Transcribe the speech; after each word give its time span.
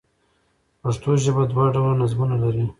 پښتو 0.81 1.09
ژبه 1.23 1.43
دوه 1.51 1.65
ډوله 1.73 1.93
نظمونه 2.01 2.35
لري. 2.43 2.65